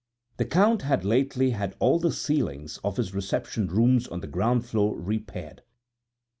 [0.37, 4.65] The Count had lately had all the ceilings of his reception rooms on the ground
[4.65, 5.61] floor repaired.